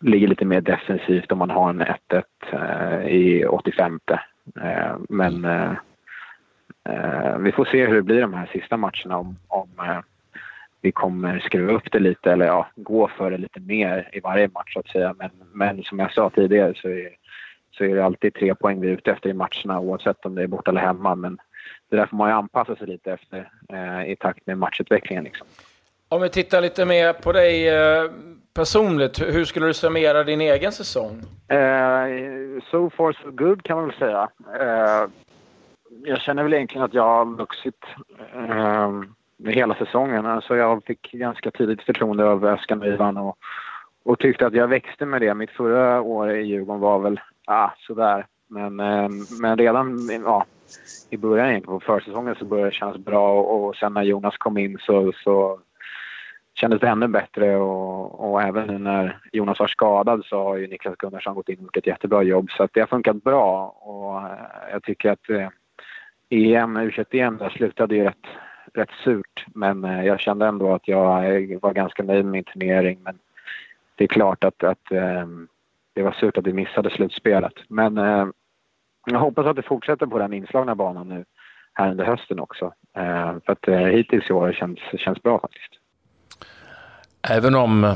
ligger 0.00 0.28
lite 0.28 0.44
mer 0.44 0.60
defensivt 0.60 1.32
om 1.32 1.38
man 1.38 1.50
har 1.50 1.70
en 1.70 1.82
1-1 1.82 2.22
eh, 2.52 3.06
i 3.08 3.46
85. 3.46 4.00
Eh, 4.60 4.96
men 5.08 5.44
eh, 5.44 5.72
eh, 6.88 7.38
vi 7.38 7.52
får 7.52 7.64
se 7.64 7.86
hur 7.86 7.94
det 7.94 8.02
blir 8.02 8.20
de 8.20 8.34
här 8.34 8.46
sista 8.52 8.76
matcherna 8.76 9.18
om, 9.18 9.36
om 9.48 9.68
eh, 9.78 10.00
vi 10.84 10.92
kommer 10.92 11.38
skruva 11.38 11.72
upp 11.72 11.92
det 11.92 11.98
lite 11.98 12.32
eller 12.32 12.46
ja, 12.46 12.66
gå 12.76 13.08
för 13.08 13.30
det 13.30 13.38
lite 13.38 13.60
mer 13.60 14.08
i 14.12 14.20
varje 14.20 14.48
match 14.48 14.72
så 14.72 14.80
att 14.80 14.88
säga. 14.88 15.14
Men, 15.18 15.30
men 15.52 15.82
som 15.82 15.98
jag 15.98 16.12
sa 16.12 16.30
tidigare 16.30 16.74
så 16.74 16.88
är, 16.88 17.08
så 17.78 17.84
är 17.84 17.94
det 17.94 18.04
alltid 18.04 18.34
tre 18.34 18.54
poäng 18.54 18.80
vi 18.80 18.88
är 18.88 18.92
ute 18.92 19.10
efter 19.10 19.30
i 19.30 19.32
matcherna 19.32 19.80
oavsett 19.80 20.26
om 20.26 20.34
det 20.34 20.42
är 20.42 20.46
borta 20.46 20.70
eller 20.70 20.80
hemma. 20.80 21.14
Men 21.14 21.38
det 21.90 21.96
där 21.96 22.06
får 22.06 22.16
man 22.16 22.30
ju 22.30 22.34
anpassa 22.34 22.76
sig 22.76 22.86
lite 22.86 23.12
efter 23.12 23.50
eh, 23.72 24.10
i 24.12 24.16
takt 24.16 24.46
med 24.46 24.58
matchutvecklingen. 24.58 25.24
Liksom. 25.24 25.46
Om 26.08 26.22
vi 26.22 26.28
tittar 26.28 26.60
lite 26.60 26.84
mer 26.84 27.12
på 27.12 27.32
dig 27.32 27.68
eh, 27.68 28.10
personligt, 28.54 29.20
hur 29.20 29.44
skulle 29.44 29.66
du 29.66 29.74
summera 29.74 30.24
din 30.24 30.40
egen 30.40 30.72
säsong? 30.72 31.22
Eh, 31.48 32.06
so 32.70 32.90
far 32.90 33.12
so 33.12 33.30
good 33.30 33.62
kan 33.62 33.76
man 33.76 33.86
väl 33.86 33.98
säga. 33.98 34.28
Eh, 34.60 35.08
jag 36.04 36.20
känner 36.20 36.42
väl 36.42 36.54
egentligen 36.54 36.84
att 36.84 36.94
jag 36.94 37.02
har 37.02 37.24
vuxit 37.24 37.84
eh, 38.34 38.90
hela 39.44 39.74
säsongen. 39.74 40.26
Alltså 40.26 40.56
jag 40.56 40.84
fick 40.84 41.12
ganska 41.12 41.50
tidigt 41.50 41.82
förtroende 41.82 42.24
av 42.24 42.44
Öskan 42.44 42.80
och 42.80 42.86
Ivan 42.86 43.16
och, 43.16 43.38
och 44.04 44.18
tyckte 44.18 44.46
att 44.46 44.54
jag 44.54 44.68
växte 44.68 45.06
med 45.06 45.20
det. 45.20 45.34
Mitt 45.34 45.50
förra 45.50 46.00
år 46.00 46.30
i 46.30 46.42
Djurgården 46.42 46.80
var 46.80 46.98
väl 46.98 47.20
ah, 47.46 47.70
sådär. 47.78 48.26
Men, 48.48 48.80
eh, 48.80 49.08
men 49.40 49.58
redan 49.58 50.10
ja, 50.24 50.46
i 51.10 51.16
början 51.16 51.62
på 51.62 51.80
försäsongen 51.80 52.34
så 52.34 52.44
började 52.44 52.70
det 52.70 52.74
kännas 52.74 52.96
bra 52.96 53.40
och 53.40 53.76
sen 53.76 53.94
när 53.94 54.02
Jonas 54.02 54.36
kom 54.36 54.58
in 54.58 54.78
så, 54.80 55.12
så 55.12 55.60
kändes 56.54 56.80
det 56.80 56.88
ännu 56.88 57.08
bättre 57.08 57.56
och, 57.56 58.30
och 58.30 58.42
även 58.42 58.66
nu 58.66 58.78
när 58.78 59.18
Jonas 59.32 59.60
var 59.60 59.66
skadad 59.66 60.24
så 60.24 60.42
har 60.42 60.56
ju 60.56 60.66
Niklas 60.66 60.96
Gunnarsson 60.96 61.34
gått 61.34 61.48
in 61.48 61.56
och 61.58 61.62
gjort 61.62 61.76
ett 61.76 61.86
jättebra 61.86 62.22
jobb 62.22 62.50
så 62.50 62.62
att 62.62 62.70
det 62.74 62.80
har 62.80 62.86
funkat 62.86 63.24
bra 63.24 63.68
och 63.68 64.22
eh, 64.22 64.72
jag 64.72 64.82
tycker 64.82 65.10
att 65.10 65.30
eh, 65.30 65.48
EM, 66.30 66.78
U21-EM 66.78 67.36
där 67.36 67.48
slutade 67.48 67.96
ju 67.96 68.04
rätt 68.04 68.26
rätt 68.74 68.90
surt. 69.04 69.46
Men 69.46 69.84
eh, 69.84 70.04
jag 70.04 70.20
kände 70.20 70.46
ändå 70.46 70.74
att 70.74 70.88
jag 70.88 71.24
eh, 71.24 71.58
var 71.62 71.72
ganska 71.72 72.02
nöjd 72.02 72.24
med 72.24 72.32
min 72.32 72.44
turnering. 72.44 72.98
Men 73.02 73.18
det 73.94 74.04
är 74.04 74.08
klart 74.08 74.44
att, 74.44 74.64
att 74.64 74.92
eh, 74.92 75.26
det 75.94 76.02
var 76.02 76.12
surt 76.12 76.38
att 76.38 76.46
vi 76.46 76.52
missade 76.52 76.90
slutspelet. 76.90 77.54
Men 77.68 77.98
eh, 77.98 78.26
jag 79.06 79.18
hoppas 79.18 79.46
att 79.46 79.56
det 79.56 79.62
fortsätter 79.62 80.06
på 80.06 80.18
den 80.18 80.32
inslagna 80.32 80.74
banan 80.74 81.08
nu 81.08 81.24
här 81.74 81.90
under 81.90 82.04
hösten 82.04 82.40
också. 82.40 82.72
Eh, 82.96 83.34
för 83.46 83.52
att 83.52 83.68
eh, 83.68 83.78
hittills 83.78 84.30
i 84.30 84.32
år 84.32 84.52
känns, 84.52 84.78
känns 84.98 85.22
bra 85.22 85.38
faktiskt. 85.40 85.70
Även 87.28 87.54
om 87.54 87.84
eh, 87.84 87.94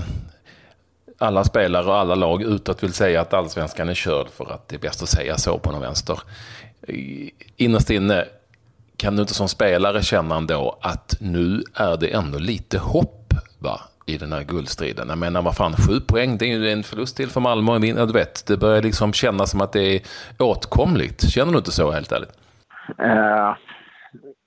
alla 1.18 1.44
spelare 1.44 1.86
och 1.86 1.96
alla 1.96 2.14
lag 2.14 2.42
utåt 2.42 2.82
vill 2.82 2.92
säga 2.92 3.20
att 3.20 3.34
allsvenskan 3.34 3.88
är 3.88 3.94
körd 3.94 4.28
för 4.28 4.52
att 4.52 4.68
det 4.68 4.76
är 4.76 4.80
bäst 4.80 5.02
att 5.02 5.08
säga 5.08 5.36
så 5.36 5.58
på 5.58 5.72
någon 5.72 5.80
vänster. 5.80 6.20
Innerst 7.56 7.90
inne 7.90 8.24
kan 8.98 9.16
du 9.16 9.22
inte 9.22 9.34
som 9.34 9.48
spelare 9.48 10.02
känna 10.02 10.36
ändå 10.36 10.78
att 10.82 11.14
nu 11.20 11.62
är 11.74 11.96
det 11.96 12.14
ändå 12.14 12.38
lite 12.38 12.78
hopp 12.78 13.32
va, 13.58 13.80
i 14.06 14.18
den 14.18 14.32
här 14.32 14.42
guldstriden? 14.42 15.08
Jag 15.08 15.18
menar, 15.18 15.42
vad 15.42 15.56
fan, 15.56 15.72
sju 15.72 16.00
poäng, 16.00 16.38
det 16.38 16.44
är 16.44 16.58
ju 16.58 16.70
en 16.70 16.82
förlust 16.82 17.16
till 17.16 17.28
för 17.28 17.40
Malmö. 17.40 17.78
Du 17.78 18.12
vet, 18.12 18.46
det 18.46 18.56
börjar 18.56 18.82
liksom 18.82 19.12
kännas 19.12 19.50
som 19.50 19.60
att 19.60 19.72
det 19.72 19.96
är 19.96 20.00
åtkomligt. 20.38 21.30
Känner 21.30 21.52
du 21.52 21.58
inte 21.58 21.70
så, 21.70 21.90
helt 21.90 22.12
ärligt? 22.12 22.38
Uh, 23.02 23.56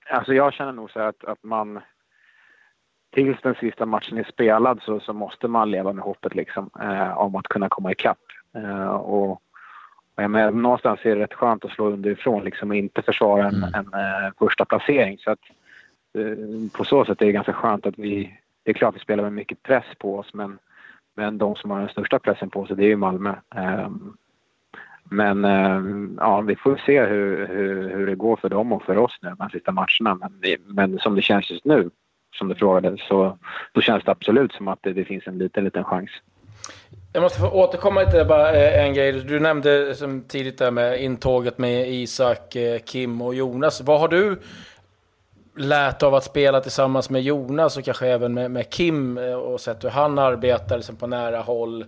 alltså 0.10 0.34
jag 0.34 0.54
känner 0.54 0.72
nog 0.72 0.92
så 0.92 1.00
att, 1.00 1.24
att 1.24 1.44
man 1.44 1.80
tills 3.14 3.42
den 3.44 3.56
sista 3.56 3.86
matchen 3.86 4.18
är 4.18 4.24
spelad 4.24 4.82
så, 4.86 5.00
så 5.00 5.14
måste 5.14 5.48
man 5.48 5.72
leva 5.72 5.94
med 5.94 6.04
hoppet 6.04 6.36
liksom, 6.36 6.70
uh, 6.84 7.18
om 7.18 7.36
att 7.36 7.48
kunna 7.48 7.70
komma 7.70 7.92
ikapp. 7.92 8.18
Uh, 8.58 8.88
och 8.88 9.42
men 10.16 10.62
någonstans 10.62 11.00
är 11.04 11.16
det 11.16 11.22
rätt 11.22 11.34
skönt 11.34 11.66
att 11.66 11.72
slå 11.72 11.86
underifrån 11.86 12.44
liksom, 12.44 12.70
och 12.70 12.76
inte 12.76 13.02
försvara 13.02 13.48
en, 13.48 13.56
mm. 13.56 13.74
en 13.74 13.86
uh, 13.86 14.32
första 14.40 14.66
placering. 14.66 15.18
Så 15.18 15.32
att, 15.32 15.40
uh, 16.18 16.70
på 16.74 16.84
så 16.84 17.06
sätt 17.06 17.22
är 17.22 17.26
det 17.26 17.32
ganska 17.32 17.54
skönt 17.54 17.86
att 17.86 17.98
vi... 17.98 18.38
Det 18.64 18.72
är 18.72 18.76
klart 18.76 18.90
att 18.90 18.96
vi 18.96 19.04
spelar 19.04 19.24
med 19.24 19.34
mycket 19.34 19.64
press 19.64 19.86
på 20.00 20.18
oss 20.20 20.34
men, 20.34 20.58
men 21.16 21.38
de 21.38 21.56
som 21.56 21.72
har 21.72 21.80
den 21.80 21.90
största 21.90 22.20
pressen 22.20 22.50
på 22.50 22.66
sig 22.66 22.76
det 22.76 22.84
är 22.84 22.88
ju 22.88 22.96
Malmö. 22.96 23.36
Um, 23.56 24.18
men 25.04 25.46
uh, 25.46 26.10
ja, 26.18 26.42
vi 26.42 26.56
får 26.56 26.82
se 26.86 27.06
hur, 27.06 27.48
hur, 27.48 27.90
hur, 27.90 28.08
det 28.08 28.16
går 28.16 28.36
för 28.36 28.50
dem 28.50 28.72
och 28.72 28.84
för 28.84 28.98
oss 28.98 29.18
nu 29.22 29.30
de 29.30 29.40
här 29.40 29.50
sista 29.50 29.72
matcherna. 29.72 30.30
Men, 30.42 30.60
men 30.66 31.00
som 31.00 31.16
det 31.16 31.22
känns 31.22 31.52
just 31.52 31.66
nu, 31.66 31.90
som 32.36 32.48
du 32.48 32.56
frågade, 32.56 32.98
så 32.98 33.38
då 33.72 33.82
känns 33.82 34.04
det 34.04 34.12
absolut 34.12 34.54
som 34.54 34.68
att 34.68 34.80
det, 34.82 34.94
det 34.94 35.06
finns 35.06 35.28
en 35.28 35.38
liten, 35.38 35.64
liten 35.64 35.84
chans. 35.84 36.10
Jag 37.14 37.22
måste 37.24 37.40
få 37.40 37.50
återkomma 37.50 38.02
lite 38.02 38.26
bara 38.26 38.52
eh, 38.52 38.86
en 38.86 38.94
grej. 38.94 39.12
Du 39.12 39.40
nämnde 39.40 39.88
eh, 39.88 39.94
som 39.94 40.22
tidigt 40.22 40.58
där 40.58 40.72
med 40.72 41.04
intåget 41.04 41.58
med 41.58 41.90
Isak, 41.90 42.56
eh, 42.56 42.80
Kim 42.80 43.22
och 43.22 43.36
Jonas. 43.36 43.82
Vad 43.82 44.00
har 44.00 44.08
du 44.08 44.38
lärt 45.58 46.04
av 46.04 46.16
att 46.16 46.24
spela 46.24 46.62
tillsammans 46.62 47.10
med 47.10 47.22
Jonas 47.22 47.78
och 47.78 47.84
kanske 47.84 48.08
även 48.08 48.34
med, 48.34 48.52
med 48.52 48.70
Kim 48.70 49.18
och 49.18 49.60
sett 49.60 49.84
hur 49.84 49.90
han 49.90 50.20
arbetar 50.20 50.76
liksom 50.76 50.96
på 50.96 51.08
nära 51.08 51.42
håll 51.42 51.86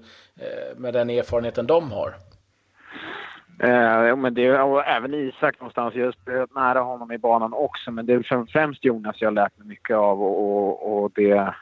med 0.75 0.94
den 0.94 1.10
erfarenheten 1.10 1.68
de 1.68 1.92
har? 1.92 2.15
Eh, 3.60 4.15
men 4.15 4.34
det, 4.34 4.62
och 4.62 4.86
även 4.86 5.13
Isak 5.13 5.60
någonstans. 5.60 5.96
Jag 5.96 6.06
har 6.06 6.12
spelat 6.12 6.56
nära 6.56 6.80
honom 6.80 7.12
i 7.12 7.18
banan 7.18 7.53
också. 7.53 7.92
Men 7.92 8.06
det 8.06 8.13
är 8.13 8.46
främst 8.51 8.86
Jonas 8.86 9.15
jag 9.20 9.27
har 9.27 9.34
lärt 9.34 9.58
mig 9.58 9.68
mycket 9.68 9.98
av 9.98 10.24
och, 10.24 10.44
och, 10.44 11.03
och 11.03 11.12
det, 11.15 11.53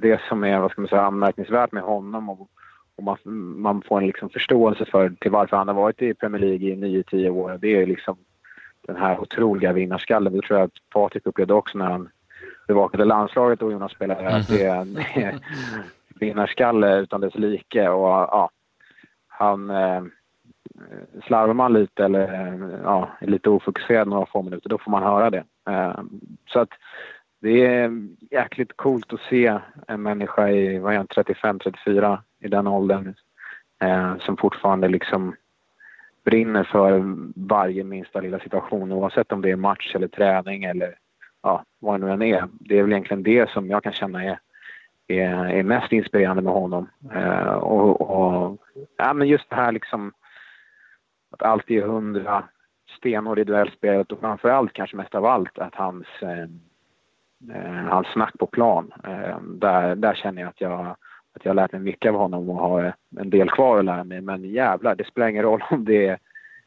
det 0.00 0.20
som 0.28 0.44
är 0.44 0.58
vad 0.58 0.70
ska 0.70 0.80
man 0.80 0.88
säga, 0.88 1.02
anmärkningsvärt 1.02 1.72
med 1.72 1.82
honom 1.82 2.28
och 2.28 2.48
och 2.98 3.04
man, 3.04 3.18
man 3.60 3.82
får 3.82 3.98
en 3.98 4.06
liksom 4.06 4.30
förståelse 4.30 4.84
för 4.84 5.10
till 5.20 5.30
varför 5.30 5.56
han 5.56 5.68
har 5.68 5.74
varit 5.74 6.02
i 6.02 6.14
Premier 6.14 6.40
League 6.40 6.68
i 6.68 7.02
9-10 7.02 7.28
år. 7.28 7.58
Det 7.60 7.82
är 7.82 7.86
liksom 7.86 8.16
den 8.86 8.96
här 8.96 9.20
otroliga 9.20 9.72
vinnarskallen. 9.72 10.32
Det 10.32 10.42
tror 10.42 10.58
jag 10.58 10.66
att 10.66 10.90
Patrik 10.90 11.26
upplevde 11.26 11.54
också 11.54 11.78
när 11.78 11.86
han 11.86 12.08
bevakade 12.68 13.04
landslaget 13.04 13.62
och 13.62 13.72
Jonas 13.72 13.92
spelade. 13.92 14.20
Mm. 14.20 14.42
Det 14.48 14.64
är 14.64 14.76
en 14.76 14.98
vinnarskalle 16.20 16.98
utan 16.98 17.20
dess 17.20 17.34
like. 17.34 17.88
Och, 17.88 18.08
ja, 18.08 18.50
han, 19.28 19.70
eh, 19.70 20.02
slarvar 21.26 21.54
man 21.54 21.72
lite 21.72 22.04
eller 22.04 22.58
ja, 22.84 23.08
är 23.20 23.26
lite 23.26 23.50
ofokuserad 23.50 24.08
några 24.08 24.26
få 24.26 24.42
minuter, 24.42 24.68
då 24.68 24.78
får 24.78 24.90
man 24.90 25.02
höra 25.02 25.30
det. 25.30 25.44
Eh, 25.70 26.00
så 26.46 26.60
att 26.60 26.70
det 27.40 27.66
är 27.66 28.08
jäkligt 28.30 28.76
coolt 28.76 29.12
att 29.12 29.20
se 29.20 29.58
en 29.86 30.02
människa 30.02 30.48
i 30.48 30.78
35-34 30.78 32.18
i 32.40 32.48
den 32.48 32.66
åldern 32.66 33.14
eh, 33.80 34.18
som 34.18 34.36
fortfarande 34.36 34.88
liksom 34.88 35.34
brinner 36.24 36.64
för 36.64 37.02
varje 37.34 37.84
minsta 37.84 38.20
lilla 38.20 38.38
situation 38.38 38.92
oavsett 38.92 39.32
om 39.32 39.42
det 39.42 39.50
är 39.50 39.56
match 39.56 39.94
eller 39.94 40.08
träning 40.08 40.64
eller 40.64 40.94
ja, 41.42 41.64
vad 41.78 42.00
det 42.00 42.06
nu 42.06 42.12
än 42.12 42.22
är. 42.22 42.48
Det 42.60 42.78
är 42.78 42.82
väl 42.82 42.92
egentligen 42.92 43.22
det 43.22 43.50
som 43.50 43.70
jag 43.70 43.82
kan 43.82 43.92
känna 43.92 44.24
är, 44.24 44.38
är, 45.08 45.44
är 45.44 45.62
mest 45.62 45.92
inspirerande 45.92 46.42
med 46.42 46.52
honom. 46.52 46.88
Eh, 47.14 47.52
och, 47.52 48.00
och, 48.00 48.58
ja, 48.96 49.12
men 49.12 49.28
just 49.28 49.50
det 49.50 49.56
här 49.56 49.72
liksom 49.72 50.12
att 51.30 51.42
alltid 51.42 51.78
är 51.78 51.86
hundra 51.86 52.44
stenhård 52.98 53.38
i 53.38 53.44
duellspelet 53.44 54.12
och 54.12 54.20
framförallt 54.20 54.72
kanske 54.72 54.96
mest 54.96 55.14
av 55.14 55.26
allt 55.26 55.58
att 55.58 55.74
hans, 55.74 56.06
eh, 56.22 56.30
eh, 56.30 56.48
Eh, 57.54 57.88
hans 57.90 58.06
snack 58.06 58.38
på 58.38 58.46
plan. 58.46 58.92
Eh, 59.04 59.40
där, 59.40 59.94
där 59.94 60.14
känner 60.14 60.42
jag 60.42 60.48
att 60.48 60.60
jag 60.60 60.96
att 61.38 61.44
jag 61.44 61.50
har 61.50 61.54
lärt 61.54 61.72
mig 61.72 61.80
mycket 61.80 62.08
av 62.08 62.16
honom 62.16 62.50
och 62.50 62.56
har 62.56 62.94
en 63.20 63.30
del 63.30 63.50
kvar 63.50 63.78
att 63.78 63.84
lära 63.84 64.04
mig. 64.04 64.20
Men 64.20 64.44
jävlar, 64.44 64.94
det 64.94 65.06
spelar 65.06 65.28
ingen 65.28 65.42
roll 65.42 65.64
om 65.70 65.84
det 65.84 66.06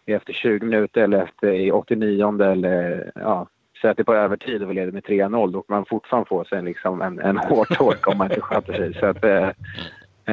är 0.06 0.16
efter 0.16 0.34
20 0.34 0.66
minuter 0.66 1.01
eller 1.01 1.24
efter 1.24 1.51
i 1.51 1.72
89 1.72 2.42
eller 2.42 3.12
ja, 3.16 3.48
säg 3.82 3.92
att 3.92 3.98
det 3.98 4.01
är 4.01 4.06
på 4.06 4.13
övertid 4.13 4.63
och 4.63 4.70
vi 4.70 4.74
leder 4.74 4.92
med 4.92 5.04
3-0. 5.04 5.51
Då 5.51 5.62
kan 5.62 5.75
man 5.75 5.86
fortfarande 5.86 6.28
få 6.28 6.44
sig 6.44 6.63
liksom 6.63 7.01
en, 7.01 7.20
en 7.20 7.38
hård 7.38 7.68
tork 7.68 8.08
om 8.08 8.18
man 8.18 8.28
inte 8.28 8.42
sköter 8.42 8.74
sig. 8.74 8.94
Så 8.94 9.06
att, 9.06 9.24
eh, 9.24 9.48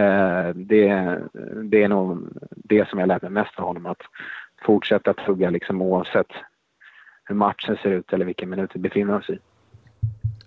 eh 0.02 0.48
det, 0.54 1.18
det 1.64 1.82
är 1.82 1.88
nog 1.88 2.28
det 2.50 2.88
som 2.88 2.98
jag 2.98 3.06
har 3.06 3.14
lärt 3.14 3.22
mig 3.22 3.30
mest 3.30 3.58
av 3.58 3.64
honom. 3.64 3.86
Att 3.86 4.02
fortsätta 4.62 5.14
tugga 5.14 5.50
liksom 5.50 5.82
oavsett 5.82 6.32
hur 7.24 7.34
matchen 7.34 7.76
ser 7.82 7.90
ut 7.90 8.12
eller 8.12 8.24
vilken 8.24 8.50
minut 8.50 8.70
vi 8.74 8.80
befinner 8.80 9.16
oss 9.16 9.30
i. 9.30 9.38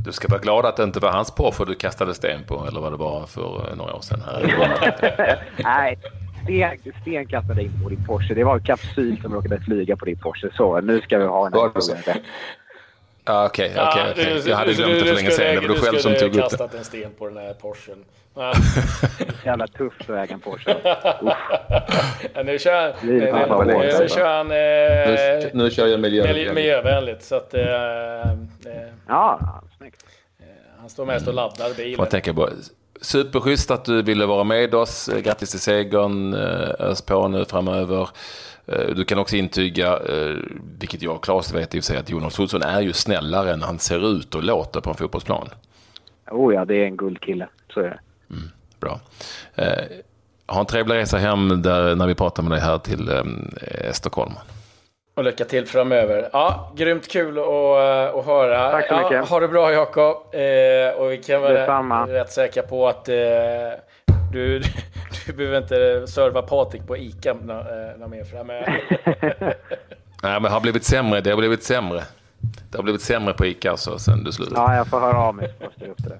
Du 0.05 0.11
ska 0.11 0.27
vara 0.27 0.39
glad 0.39 0.65
att 0.65 0.77
det 0.77 0.83
inte 0.83 0.99
var 0.99 1.11
hans 1.11 1.31
Porsche 1.31 1.65
du 1.65 1.75
kastade 1.75 2.13
sten 2.13 2.43
på, 2.43 2.65
eller 2.67 2.81
vad 2.81 2.93
det 2.93 2.97
var 2.97 3.25
för 3.25 3.75
några 3.75 3.95
år 3.95 4.01
sedan. 4.01 4.21
Här. 4.25 5.43
Nej, 5.63 5.97
sten, 6.43 6.93
sten 7.01 7.27
kastade 7.27 7.63
in 7.63 7.83
på 7.83 7.89
din 7.89 8.05
Porsche. 8.05 8.33
Det 8.33 8.43
var 8.43 8.55
en 8.55 8.63
kapsyl 8.63 9.21
som 9.21 9.33
råkade 9.33 9.59
flyga 9.59 9.95
på 9.97 10.05
din 10.05 10.17
Porsche. 10.17 10.49
Så 10.53 10.81
nu 10.81 11.01
ska 11.01 11.17
vi 11.17 11.25
ha 11.25 11.47
en 11.47 11.53
här 11.53 12.21
Ja, 13.25 13.45
okej, 13.45 13.71
okej, 13.77 14.11
okej. 14.11 14.41
Jag 14.45 14.57
hade 14.57 14.73
glömt 14.73 14.93
det 14.93 15.05
för 15.05 15.15
länge 15.15 15.31
sedan. 15.31 15.55
Det 15.55 15.67
var 15.67 15.75
du 15.75 15.81
själv 15.81 15.97
som 15.97 16.13
tog 16.13 16.21
upp 16.21 16.21
det. 16.21 16.27
Du 16.27 16.31
skulle 16.31 16.41
kastat 16.41 16.73
en 16.73 16.83
sten 16.83 17.11
på 17.17 17.27
den 17.27 17.37
här 17.37 17.53
Porschen. 17.53 18.05
Jävla 19.45 19.67
tufft 19.67 20.01
att 20.01 20.09
äga 20.09 20.33
en 20.33 20.39
Porsche. 20.39 20.75
ja, 22.33 22.43
nu 22.43 22.59
kör 22.59 22.81
han... 22.81 22.93
Nu, 23.01 23.13
nu, 23.99 24.09
kör 24.09 24.37
han... 24.37 24.51
Eh, 24.51 25.49
nu, 25.53 25.63
nu 25.63 25.71
kör 25.71 25.87
jag 25.87 25.99
miljövänligt. 25.99 26.53
miljövänligt 26.53 27.23
så 27.23 27.35
att... 27.35 27.53
Eh, 27.53 27.61
eh, 27.61 28.31
ja. 29.07 29.39
Eh, 29.41 29.70
han 30.81 30.89
står 30.89 31.05
mest 31.05 31.27
och 31.27 31.33
laddar 31.33 31.73
bilen. 31.77 31.97
Får 31.97 32.05
tänka 32.05 32.33
på. 32.33 32.49
Superschysst 33.01 33.71
att 33.71 33.85
du 33.85 34.01
ville 34.01 34.25
vara 34.25 34.43
med 34.43 34.75
oss. 34.75 35.09
Grattis 35.23 35.51
till 35.51 35.59
segern. 35.59 36.33
Eh, 36.33 36.69
ös 36.79 37.01
på 37.01 37.27
nu 37.27 37.45
framöver. 37.45 38.09
Eh, 38.65 38.87
du 38.95 39.03
kan 39.05 39.19
också 39.19 39.35
intyga, 39.35 39.97
eh, 39.97 40.35
vilket 40.79 41.01
jag 41.01 41.15
och 41.15 41.23
Claes 41.23 41.53
vet 41.53 41.75
i 41.75 41.79
och 41.79 41.83
för 41.83 41.87
sig, 41.87 41.97
att 41.97 42.09
Jonas 42.09 42.39
Olsson 42.39 42.61
är 42.61 42.81
ju 42.81 42.93
snällare 42.93 43.53
än 43.53 43.61
han 43.61 43.79
ser 43.79 44.11
ut 44.11 44.35
och 44.35 44.43
låter 44.43 44.81
på 44.81 44.89
en 44.89 44.95
fotbollsplan. 44.95 45.49
Oh 46.31 46.53
ja, 46.53 46.65
det 46.65 46.75
är 46.75 46.85
en 46.85 46.97
guldkille. 46.97 47.47
Så 47.73 47.79
är 47.79 47.83
det. 47.83 47.99
Mm, 48.29 48.49
bra. 48.79 48.99
Eh, 49.55 49.83
ha 50.47 50.59
en 50.59 50.65
trevlig 50.65 50.95
resa 50.95 51.17
hem 51.17 51.61
där, 51.61 51.95
när 51.95 52.07
vi 52.07 52.15
pratar 52.15 52.43
med 52.43 52.51
dig 52.51 52.59
här 52.59 52.77
till 52.77 53.09
eh, 53.09 53.91
Stockholm. 53.91 54.33
Och 55.21 55.25
lycka 55.25 55.45
till 55.45 55.67
framöver. 55.67 56.29
Ja, 56.33 56.71
grymt 56.75 57.07
kul 57.07 57.37
att, 57.37 57.45
att 58.15 58.25
höra. 58.25 58.71
Tack 58.71 58.87
så 58.87 58.95
mycket. 58.95 59.11
Ja, 59.11 59.21
ha 59.21 59.39
det 59.39 59.47
bra 59.47 59.71
Jakob. 59.71 60.17
Eh, 60.31 61.01
och 61.01 61.11
vi 61.11 61.17
kan 61.25 61.41
vara 61.41 62.05
rätt 62.07 62.31
säkra 62.31 62.63
på 62.63 62.87
att 62.87 63.09
eh, 63.09 63.15
du, 64.33 64.61
du 65.27 65.33
behöver 65.33 65.57
inte 65.57 66.07
serva 66.07 66.41
Patrik 66.41 66.87
på 66.87 66.97
ICA 66.97 67.33
något 67.33 68.09
mer 68.09 68.23
framöver. 68.23 68.83
Nej, 70.23 70.33
men 70.33 70.43
det 70.43 70.49
har 70.49 70.59
blivit 70.59 70.83
sämre. 70.83 71.21
Det 71.21 71.29
har 71.29 71.37
blivit 71.37 71.63
sämre. 71.63 72.03
Det 72.71 72.77
har 72.77 72.83
blivit 72.83 73.01
sämre 73.01 73.33
på 73.33 73.45
ICA 73.45 73.71
alltså, 73.71 73.99
sen 73.99 74.23
du 74.23 74.31
slutade. 74.31 74.61
Ja, 74.61 74.75
jag 74.75 74.87
får 74.87 74.99
höra 74.99 75.17
av 75.17 75.35
mig. 75.35 75.53
Måste 75.63 75.85
upp 75.85 75.97
det. 75.97 76.19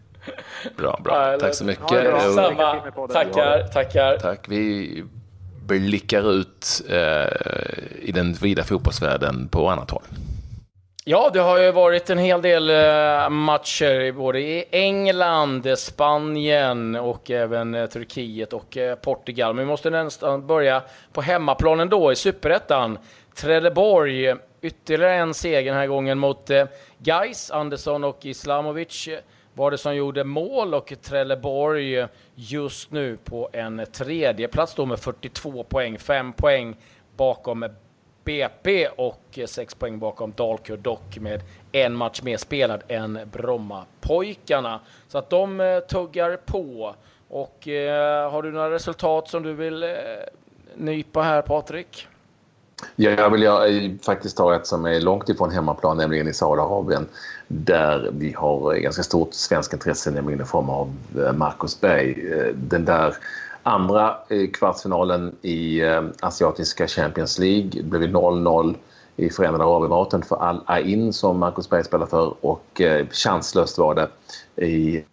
Bra, 0.78 1.00
bra. 1.04 1.38
Tack 1.40 1.56
så 1.56 1.66
mycket. 1.66 1.92
Ja, 1.92 2.20
Samma. 2.20 3.08
Tackar, 3.08 3.68
tackar. 3.68 4.18
Tack. 4.18 4.46
Vi 4.48 5.04
blickar 5.68 6.32
ut 6.32 6.82
eh, 6.90 7.28
i 8.02 8.12
den 8.12 8.34
vida 8.34 8.64
fotbollsvärlden 8.64 9.48
på 9.48 9.70
annat 9.70 9.92
håll. 9.92 10.04
Ja, 11.06 11.30
det 11.34 11.40
har 11.40 11.58
ju 11.58 11.72
varit 11.72 12.10
en 12.10 12.18
hel 12.18 12.42
del 12.42 12.70
eh, 12.70 13.30
matcher 13.30 14.12
både 14.12 14.40
i 14.40 14.66
England, 14.72 15.68
Spanien 15.78 16.96
och 16.96 17.32
även 17.32 17.76
eh, 17.76 17.86
Turkiet 17.86 18.54
och 18.54 18.78
eh, 18.78 18.96
Portugal. 18.96 19.54
Men 19.54 19.66
vi 19.66 19.70
måste 19.70 19.90
nästan 19.90 20.48
börja 20.48 20.84
på 21.14 21.22
hemmaplanen 21.22 21.90
då 21.90 22.12
i 22.12 22.16
Superettan. 22.16 22.98
Trelleborg, 23.36 24.36
ytterligare 24.62 25.16
en 25.16 25.34
seger 25.34 25.72
den 25.72 25.80
här 25.80 25.88
gången 25.88 26.20
mot 26.20 26.52
Gais, 26.98 27.52
Andersson 27.52 28.04
och 28.04 28.26
Islamovic 28.26 29.10
var 29.62 29.72
det 29.72 29.78
som 29.78 29.96
gjorde 29.96 30.24
mål 30.24 30.74
och 30.74 30.94
Trelleborg 31.02 32.08
just 32.36 32.92
nu 32.92 33.18
på 33.18 33.50
en 33.54 33.86
tredje 33.92 34.48
plats 34.48 34.76
då 34.76 34.86
med 34.86 35.00
42 35.00 35.64
poäng, 35.64 35.98
5 35.98 36.34
poäng 36.34 36.76
bakom 37.16 37.66
BP 38.24 38.88
och 38.88 39.40
6 39.46 39.76
poäng 39.76 40.00
bakom 40.00 40.32
Dalkurd 40.32 40.80
dock 40.80 41.18
med 41.18 41.42
en 41.72 41.96
match 41.96 42.22
mer 42.22 42.38
spelad 42.38 42.84
än 42.88 43.20
Brommapojkarna. 43.32 44.80
Så 45.08 45.18
att 45.18 45.30
de 45.30 45.60
eh, 45.60 45.80
tuggar 45.80 46.38
på. 46.46 46.96
Och 47.28 47.68
eh, 47.68 48.32
har 48.32 48.44
du 48.44 48.52
några 48.52 48.72
resultat 48.72 49.28
som 49.28 49.44
du 49.44 49.54
vill 49.54 49.84
eh, 49.84 49.90
nypa 50.76 51.22
här 51.22 51.42
Patrik? 51.42 52.08
Ja, 52.96 53.10
jag 53.12 53.30
vill 53.30 53.42
jag 53.42 53.76
eh, 53.76 53.92
faktiskt 54.02 54.38
ta 54.38 54.56
ett 54.56 54.68
som 54.68 54.86
är 54.86 55.02
långt 55.02 55.30
ifrån 55.30 55.52
hemmaplan, 55.52 55.98
nämligen 55.98 56.28
i 56.28 56.34
Saudiarabien 56.34 57.08
där 57.48 58.10
vi 58.14 58.34
har 58.34 58.74
eh, 58.74 58.80
ganska 58.80 59.04
stort 59.04 59.34
svenskt 59.34 59.74
intresse, 59.74 60.12
nämligen 60.12 60.42
i 60.42 60.46
form 60.46 60.70
av 60.70 60.94
eh, 61.18 61.34
Marcus 61.34 61.82
Berg. 61.82 62.16
Den 62.54 62.86
där 62.86 63.16
andra 63.64 64.18
kvartsfinalen 64.54 65.36
i 65.42 65.82
asiatiska 66.22 66.88
Champions 66.88 67.40
League 67.40 67.84
blev 67.84 68.02
0-0 68.02 68.76
i 69.16 69.30
Förenade 69.30 69.64
Arabemiraten 69.64 70.22
för 70.22 70.36
Al 70.36 70.64
Ain 70.66 71.14
som 71.14 71.40
Marcus 71.40 71.70
Berg 71.70 71.84
spelar 71.84 72.06
för 72.06 72.46
och 72.46 72.82
chanslöst 73.12 73.78
var 73.78 73.96
det 73.96 74.08
i 74.66 75.04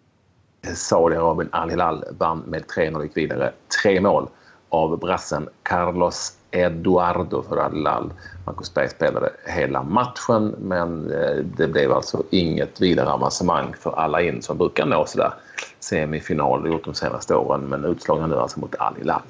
Saudiarabien. 0.74 1.48
Al 1.52 1.70
Hilal 1.70 2.04
vann 2.18 2.38
med 2.46 2.64
3-0 2.64 2.96
och 2.96 3.04
gick 3.04 3.16
vidare. 3.16 3.52
Tre 3.82 4.00
mål 4.00 4.28
av 4.68 4.98
brassen 4.98 5.48
Carlos 5.62 6.37
Eduardo 6.50 7.42
för 7.42 7.56
Al 7.56 7.74
Hilal. 7.74 8.12
Marcus 8.46 8.74
Berg 8.74 8.88
spelade 8.88 9.30
hela 9.44 9.82
matchen 9.82 10.54
men 10.58 11.12
eh, 11.12 11.36
det 11.56 11.68
blev 11.68 11.92
alltså 11.92 12.22
inget 12.30 12.80
vidare 12.80 13.10
avancemang 13.10 13.74
för 13.80 13.98
alla 13.98 14.22
in 14.22 14.42
som 14.42 14.58
brukar 14.58 14.86
nå 14.86 15.06
sådär 15.06 15.30
semifinal 15.80 16.66
gjort 16.66 16.84
de 16.84 16.94
senaste 16.94 17.34
åren 17.34 17.60
men 17.60 17.84
utslagna 17.84 18.26
nu 18.26 18.36
alltså 18.36 18.60
mot 18.60 18.74
Al 18.78 18.94
Hilal. 18.98 19.22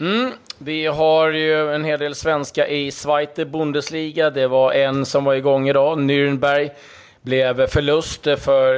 Mm, 0.00 0.30
vi 0.58 0.86
har 0.86 1.30
ju 1.30 1.74
en 1.74 1.84
hel 1.84 1.98
del 1.98 2.14
svenska 2.14 2.68
i 2.68 2.90
Zweite 2.90 3.44
Bundesliga. 3.44 4.30
Det 4.30 4.46
var 4.46 4.72
en 4.72 5.06
som 5.06 5.24
var 5.24 5.34
igång 5.34 5.68
idag, 5.68 5.98
Nürnberg 5.98 6.70
blev 7.22 7.66
förlust 7.66 8.22
för 8.22 8.74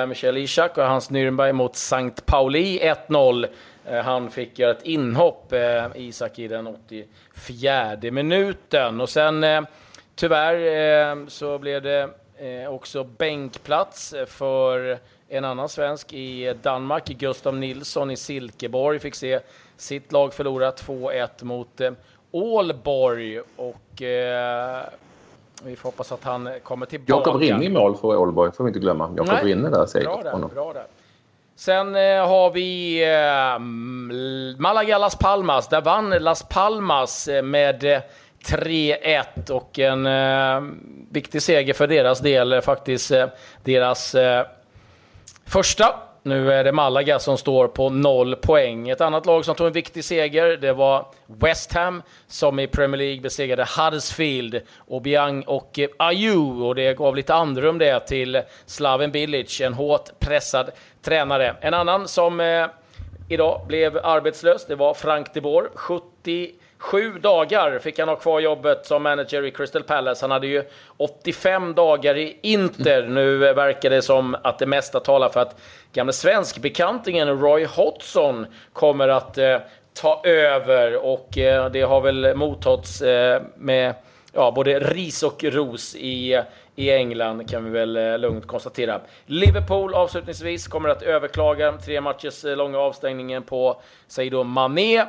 eh, 0.00 0.06
Michel 0.06 0.36
Ishak 0.36 0.78
och 0.78 0.84
hans 0.84 1.10
Nürnberg 1.10 1.52
mot 1.52 1.76
Sankt 1.76 2.26
Pauli 2.26 2.80
1-0. 3.08 3.46
Eh, 3.90 4.02
han 4.04 4.30
fick 4.30 4.58
göra 4.58 4.70
ett 4.70 4.86
inhopp, 4.86 5.52
eh, 5.52 5.86
Isak, 5.94 6.38
i 6.38 6.48
den 6.48 6.66
84 6.66 7.96
minuten. 8.10 9.00
Och 9.00 9.08
sen 9.08 9.44
eh, 9.44 9.60
tyvärr 10.14 11.28
så 11.28 11.58
blev 11.58 11.82
det 11.82 12.10
också 12.68 13.04
bänkplats 13.04 14.14
för 14.26 14.98
en 15.28 15.44
annan 15.44 15.68
svensk 15.68 16.12
i 16.12 16.54
Danmark, 16.62 17.04
Gustav 17.06 17.56
Nilsson 17.56 18.10
i 18.10 18.16
Silkeborg, 18.16 18.98
fick 18.98 19.14
se 19.14 19.40
sitt 19.76 20.12
lag 20.12 20.34
förlora 20.34 20.70
2-1 20.70 21.44
mot 21.44 21.80
Ålborg. 22.30 23.40
Och 23.56 24.02
eh, 24.02 24.82
vi 25.64 25.76
får 25.76 25.88
hoppas 25.88 26.12
att 26.12 26.24
han 26.24 26.48
kommer 26.62 26.86
tillbaka. 26.86 27.30
Jakob 27.30 27.40
Rinne 27.40 27.64
i 27.64 27.68
mål 27.68 27.96
för 27.96 28.16
Ålborg, 28.16 28.52
får 28.52 28.64
vi 28.64 28.68
inte 28.68 28.80
glömma. 28.80 29.14
Jakob 29.16 29.38
Rinne 29.42 29.70
där, 29.70 29.86
säger 29.86 30.06
bra 30.06 30.22
där, 30.22 30.54
bra 30.54 30.72
där. 30.72 30.86
Sen 31.58 31.96
eh, 31.96 32.28
har 32.28 32.50
vi 32.50 33.02
eh, 33.04 33.58
Malaga 34.58 34.98
Las 34.98 35.16
Palmas. 35.16 35.68
Där 35.68 35.80
vann 35.80 36.10
Las 36.10 36.42
Palmas 36.42 37.28
eh, 37.28 37.42
med 37.42 37.84
eh, 37.84 38.00
3-1 38.46 39.50
och 39.50 39.78
en 39.78 40.06
eh, 40.06 40.70
viktig 41.10 41.42
seger 41.42 41.74
för 41.74 41.86
deras 41.86 42.20
del. 42.20 42.52
Eh, 42.52 42.60
faktiskt 42.60 43.10
eh, 43.10 43.26
deras 43.64 44.16
första 45.46 45.94
nu 46.28 46.52
är 46.52 46.64
det 46.64 46.72
Malaga 46.72 47.18
som 47.18 47.38
står 47.38 47.68
på 47.68 47.90
noll 47.90 48.36
poäng. 48.36 48.88
Ett 48.88 49.00
annat 49.00 49.26
lag 49.26 49.44
som 49.44 49.54
tog 49.54 49.66
en 49.66 49.72
viktig 49.72 50.04
seger, 50.04 50.56
det 50.56 50.72
var 50.72 51.06
West 51.26 51.72
Ham 51.72 52.02
som 52.26 52.58
i 52.58 52.66
Premier 52.66 52.98
League 52.98 53.20
besegrade 53.20 53.66
Huddersfield, 53.76 54.60
Obiang 54.86 55.42
och 55.42 55.78
Ayew. 55.98 56.66
Och 56.66 56.74
det 56.74 56.94
gav 56.94 57.16
lite 57.16 57.34
andrum 57.34 57.78
det 57.78 58.00
till 58.00 58.42
Slaven 58.66 59.10
Bilic, 59.10 59.60
en 59.60 59.74
hårt 59.74 60.18
pressad 60.18 60.70
tränare. 61.02 61.56
En 61.60 61.74
annan 61.74 62.08
som 62.08 62.40
eh, 62.40 62.66
idag 63.28 63.60
blev 63.66 63.98
arbetslös, 64.02 64.66
det 64.66 64.74
var 64.74 64.94
Frank 64.94 65.34
de 65.34 65.40
Boer. 65.40 65.68
70 65.74 66.52
Sju 66.78 67.18
dagar 67.18 67.78
fick 67.78 67.98
han 67.98 68.08
ha 68.08 68.16
kvar 68.16 68.40
jobbet 68.40 68.86
som 68.86 69.02
manager 69.02 69.44
i 69.44 69.50
Crystal 69.50 69.82
Palace. 69.82 70.24
Han 70.24 70.30
hade 70.30 70.46
ju 70.46 70.64
85 70.96 71.74
dagar 71.74 72.16
i 72.16 72.38
Inter. 72.42 73.02
Nu 73.02 73.38
verkar 73.38 73.90
det 73.90 74.02
som 74.02 74.36
att 74.42 74.58
det 74.58 74.66
mesta 74.66 75.00
talar 75.00 75.28
för 75.28 75.40
att 75.40 75.60
gamle 75.92 76.12
svenskbekantingen 76.12 77.40
Roy 77.40 77.64
Hodgson 77.64 78.46
kommer 78.72 79.08
att 79.08 79.38
eh, 79.38 79.58
ta 79.94 80.22
över 80.24 81.04
och 81.04 81.38
eh, 81.38 81.70
det 81.70 81.82
har 81.82 82.00
väl 82.00 82.34
mottagits 82.36 83.02
eh, 83.02 83.42
med 83.56 83.94
ja, 84.32 84.50
både 84.50 84.78
ris 84.78 85.22
och 85.22 85.44
ros 85.44 85.96
i, 85.96 86.42
i 86.76 86.90
England 86.90 87.50
kan 87.50 87.64
vi 87.64 87.70
väl 87.70 87.96
eh, 87.96 88.18
lugnt 88.18 88.46
konstatera. 88.46 89.00
Liverpool 89.26 89.94
avslutningsvis 89.94 90.68
kommer 90.68 90.88
att 90.88 91.02
överklaga 91.02 91.72
tre 91.72 92.00
matchers 92.00 92.44
eh, 92.44 92.56
långa 92.56 92.78
avstängningen 92.78 93.42
på 93.42 93.80
säg 94.06 94.30
då, 94.30 94.44
Mané. 94.44 95.06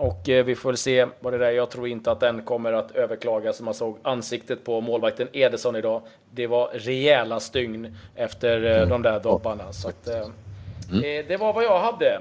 Och 0.00 0.28
eh, 0.28 0.44
vi 0.44 0.56
får 0.56 0.68
väl 0.68 0.76
se 0.76 1.06
vad 1.20 1.32
det 1.32 1.46
är. 1.46 1.50
Jag 1.50 1.70
tror 1.70 1.88
inte 1.88 2.10
att 2.10 2.20
den 2.20 2.42
kommer 2.42 2.72
att 2.72 2.90
överklagas. 2.90 3.60
Man 3.60 3.74
såg 3.74 3.98
ansiktet 4.02 4.64
på 4.64 4.80
målvakten 4.80 5.28
Ederson 5.32 5.76
idag. 5.76 6.02
Det 6.30 6.46
var 6.46 6.68
rejäla 6.68 7.40
stygn 7.40 7.96
efter 8.14 8.64
eh, 8.64 8.76
mm. 8.76 8.88
de 8.88 9.02
där 9.02 9.20
dobbarna. 9.20 9.72
Så 9.72 9.88
att, 9.88 10.08
eh, 10.08 10.16
mm. 10.92 11.26
det 11.28 11.36
var 11.36 11.52
vad 11.52 11.64
jag 11.64 11.80
hade. 11.80 12.20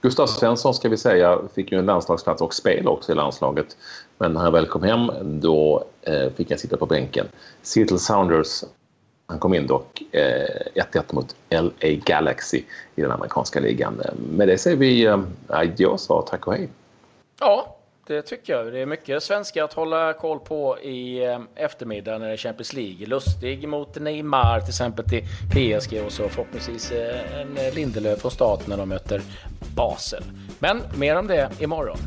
Gustav 0.00 0.26
Svensson 0.26 0.74
ska 0.74 0.88
vi 0.88 0.96
säga 0.96 1.38
fick 1.54 1.72
ju 1.72 1.78
en 1.78 1.86
landslagsplats 1.86 2.42
och 2.42 2.54
spel 2.54 2.88
också 2.88 3.12
i 3.12 3.14
landslaget. 3.14 3.76
Men 4.18 4.32
när 4.32 4.40
han 4.40 4.52
väl 4.52 4.66
kom 4.66 4.82
hem 4.82 5.10
då 5.40 5.84
fick 6.36 6.50
han 6.50 6.58
sitta 6.58 6.76
på 6.76 6.86
bänken. 6.86 7.26
Seattle 7.62 7.98
Sounders 7.98 8.64
han 9.32 9.38
kom 9.38 9.54
in 9.54 9.66
dock 9.66 10.02
1-1 10.12 10.62
eh, 10.94 11.02
mot 11.10 11.36
LA 11.50 11.88
Galaxy 12.04 12.62
i 12.96 13.02
den 13.02 13.10
amerikanska 13.10 13.60
ligan. 13.60 14.02
Med 14.30 14.48
det 14.48 14.58
säger 14.58 14.76
vi 14.76 15.04
eh, 15.04 15.20
adios 15.48 16.10
och 16.10 16.26
tack 16.26 16.46
och 16.46 16.54
hej. 16.54 16.68
Ja, 17.40 17.76
det 18.06 18.22
tycker 18.22 18.52
jag. 18.52 18.72
Det 18.72 18.78
är 18.78 18.86
mycket 18.86 19.22
svenskar 19.22 19.64
att 19.64 19.72
hålla 19.72 20.12
koll 20.12 20.38
på 20.38 20.78
i 20.78 21.24
eh, 21.24 21.40
eftermiddag 21.54 22.18
när 22.18 22.26
det 22.26 22.32
är 22.32 22.36
Champions 22.36 22.72
League. 22.72 23.06
Lustig 23.06 23.68
mot 23.68 24.00
Neymar 24.00 24.60
till 24.60 24.68
exempel 24.68 25.04
till 25.04 25.22
PSG 25.50 26.02
och 26.06 26.12
så 26.12 26.28
förhoppningsvis 26.28 26.90
eh, 26.90 27.40
en 27.40 27.74
Lindelöf 27.74 28.20
från 28.20 28.30
start 28.30 28.66
när 28.66 28.76
de 28.76 28.88
möter 28.88 29.22
Basel. 29.76 30.22
Men 30.58 30.82
mer 30.98 31.16
om 31.16 31.26
det 31.26 31.50
imorgon. 31.60 31.98